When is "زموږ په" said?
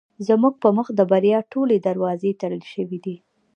0.27-0.69